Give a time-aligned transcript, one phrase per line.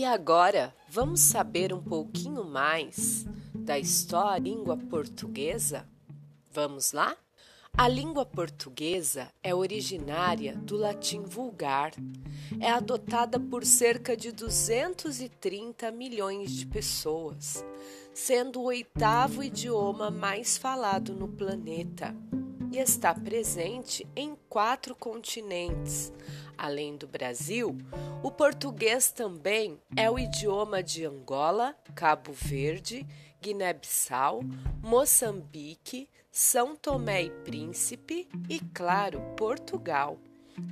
[0.00, 5.86] E agora vamos saber um pouquinho mais da história da língua portuguesa?
[6.50, 7.14] Vamos lá?
[7.76, 11.92] A língua portuguesa é originária do latim vulgar.
[12.58, 17.62] É adotada por cerca de 230 milhões de pessoas,
[18.14, 22.16] sendo o oitavo idioma mais falado no planeta
[22.70, 26.12] e está presente em quatro continentes.
[26.56, 27.76] Além do Brasil,
[28.22, 33.06] o português também é o idioma de Angola, Cabo Verde,
[33.40, 34.42] Guiné-Bissau,
[34.82, 40.18] Moçambique, São Tomé e Príncipe e, claro, Portugal.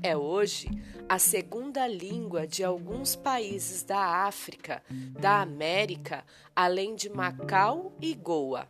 [0.03, 0.69] É hoje
[1.09, 4.83] a segunda língua de alguns países da África,
[5.19, 8.69] da América, além de Macau e Goa.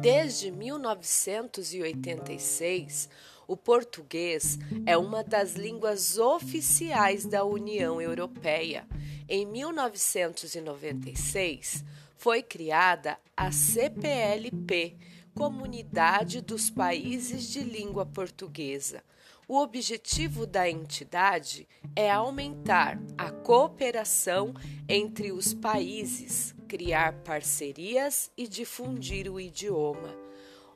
[0.00, 3.08] Desde 1986,
[3.48, 4.56] o português
[4.86, 8.86] é uma das línguas oficiais da União Europeia.
[9.28, 11.84] Em 1996,
[12.16, 14.96] foi criada a CPLP,
[15.34, 19.02] Comunidade dos Países de Língua Portuguesa.
[19.48, 24.52] O objetivo da entidade é aumentar a cooperação
[24.88, 30.14] entre os países, criar parcerias e difundir o idioma.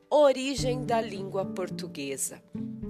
[0.08, 2.42] Origem da língua portuguesa.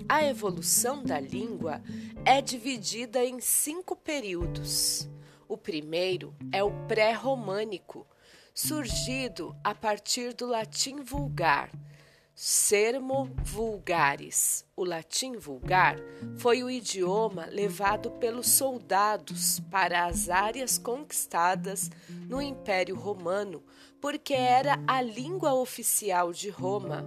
[0.09, 1.83] A evolução da língua
[2.25, 5.09] é dividida em cinco períodos.
[5.49, 8.07] O primeiro é o pré-românico,
[8.55, 11.71] surgido a partir do latim vulgar,
[12.45, 14.67] sermo vulgaris.
[14.75, 15.97] O latim vulgar
[16.39, 21.89] foi o idioma levado pelos soldados para as áreas conquistadas
[22.29, 23.63] no Império Romano,
[24.01, 27.07] porque era a língua oficial de Roma.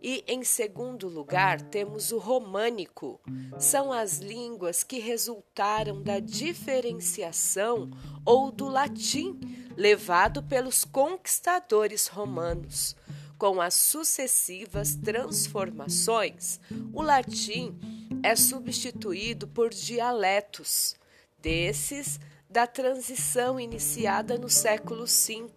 [0.00, 3.20] E em segundo lugar, temos o românico.
[3.58, 7.90] São as línguas que resultaram da diferenciação
[8.24, 9.40] ou do latim
[9.76, 12.94] levado pelos conquistadores romanos.
[13.42, 16.60] Com as sucessivas transformações,
[16.92, 17.76] o latim
[18.22, 20.94] é substituído por dialetos.
[21.40, 25.50] Desses, da transição iniciada no século V,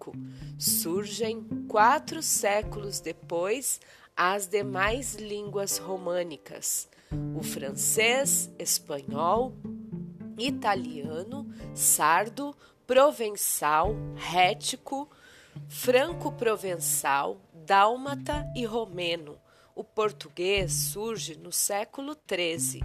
[0.58, 3.80] surgem quatro séculos depois
[4.18, 6.90] as demais línguas românicas:
[7.38, 9.54] o francês, espanhol,
[10.40, 12.58] italiano, sardo,
[12.88, 15.08] provençal, rético,
[15.70, 19.40] franco-provençal, dálmata e romeno.
[19.74, 22.84] O português surge no século XIII.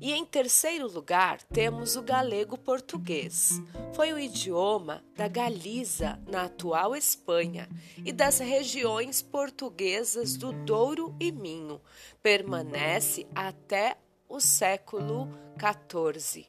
[0.00, 3.60] E em terceiro lugar, temos o galego português.
[3.94, 7.68] Foi o idioma da Galiza, na atual Espanha,
[8.04, 11.80] e das regiões portuguesas do Douro e Minho.
[12.22, 13.96] Permanece até
[14.28, 15.28] o século
[15.58, 16.46] XIV.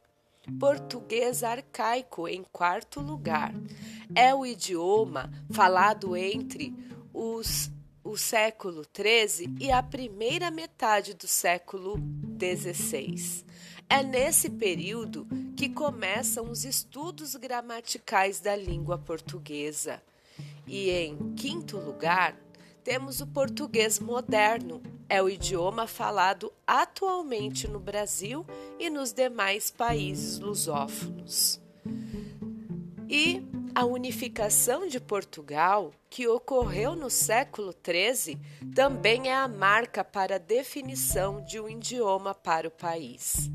[0.58, 3.54] Português arcaico, em quarto lugar.
[4.14, 6.74] É o idioma falado entre
[7.12, 7.70] os,
[8.02, 11.96] o século XIII e a primeira metade do século
[12.38, 13.44] XVI.
[13.88, 20.02] É nesse período que começam os estudos gramaticais da língua portuguesa.
[20.66, 22.36] E em quinto lugar,
[22.82, 24.82] temos o português moderno.
[25.08, 28.46] É o idioma falado atualmente no Brasil
[28.78, 31.60] e nos demais países lusófonos.
[33.08, 33.42] E
[33.74, 38.38] a unificação de Portugal, que ocorreu no século XIII,
[38.74, 43.50] também é a marca para a definição de um idioma para o país.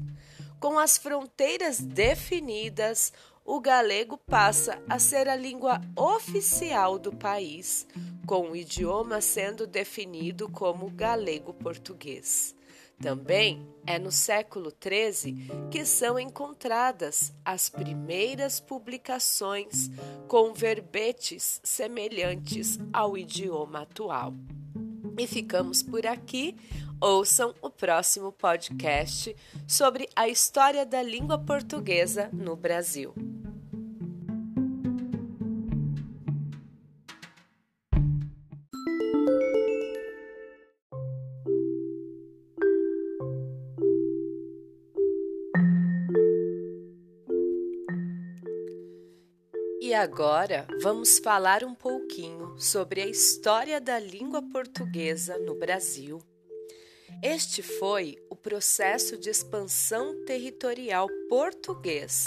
[0.59, 3.13] Com as fronteiras definidas,
[3.45, 7.87] o galego passa a ser a língua oficial do país,
[8.25, 12.56] com o idioma sendo definido como galego-português.
[12.99, 19.89] Também é no século XIII que são encontradas as primeiras publicações
[20.27, 24.33] com verbetes semelhantes ao idioma atual.
[25.17, 26.57] E ficamos por aqui.
[26.99, 29.35] Ouçam o próximo podcast
[29.67, 33.13] sobre a história da língua portuguesa no Brasil.
[49.87, 56.21] E agora vamos falar um pouquinho sobre a história da língua portuguesa no Brasil.
[57.23, 62.25] Este foi o processo de expansão territorial português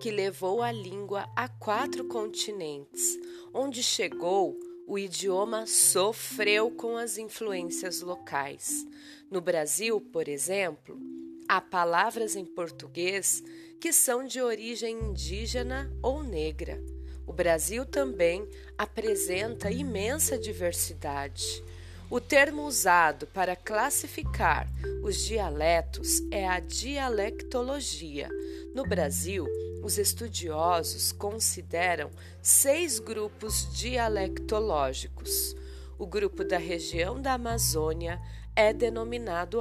[0.00, 3.18] que levou a língua a quatro continentes.
[3.52, 8.86] Onde chegou, o idioma sofreu com as influências locais.
[9.30, 10.98] No Brasil, por exemplo,
[11.46, 13.42] há palavras em português
[13.78, 16.93] que são de origem indígena ou negra.
[17.26, 21.62] O Brasil também apresenta imensa diversidade.
[22.10, 24.68] O termo usado para classificar
[25.02, 28.28] os dialetos é a dialectologia.
[28.74, 29.46] No Brasil,
[29.82, 32.10] os estudiosos consideram
[32.42, 35.56] seis grupos dialectológicos.
[35.98, 38.20] O grupo da região da Amazônia
[38.54, 39.60] é denominado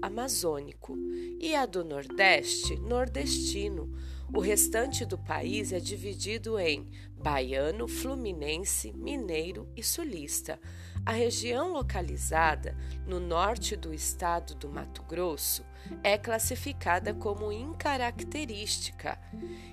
[0.00, 0.96] amazônico
[1.40, 3.88] e a do Nordeste, nordestino.
[4.34, 6.88] O restante do país é dividido em
[7.18, 10.58] baiano, fluminense, mineiro e sulista.
[11.04, 12.74] A região localizada
[13.06, 15.66] no norte do estado do Mato Grosso
[16.02, 19.20] é classificada como incaracterística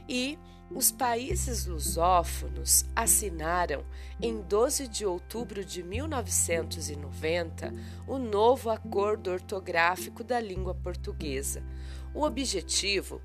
[0.10, 0.38] e
[0.70, 3.86] os países lusófonos assinaram,
[4.22, 7.74] em 12 de outubro de 1990,
[8.06, 11.64] o novo Acordo Ortográfico da Língua Portuguesa.
[12.14, 13.22] O objetivo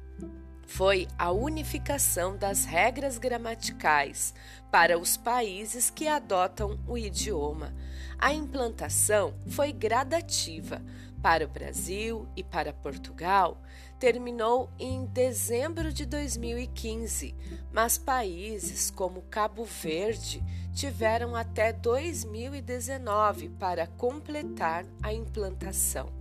[0.67, 4.35] foi a unificação das regras gramaticais
[4.71, 7.75] para os países que adotam o idioma.
[8.19, 10.83] A implantação foi gradativa.
[11.23, 13.63] Para o Brasil e para Portugal,
[13.99, 17.35] terminou em dezembro de 2015,
[17.73, 20.43] mas países como Cabo Verde
[20.75, 26.13] tiveram até 2019 para completar a implantação.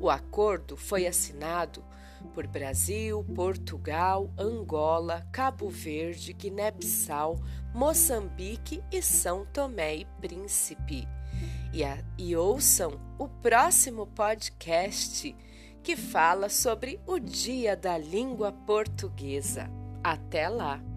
[0.00, 1.84] O acordo foi assinado
[2.28, 7.40] por Brasil, Portugal, Angola, Cabo Verde, Guiné-Bissau,
[7.74, 11.08] Moçambique e São Tomé e Príncipe.
[11.72, 15.34] E, a, e ouçam o próximo podcast
[15.82, 19.68] que fala sobre o Dia da Língua Portuguesa.
[20.02, 20.93] Até lá!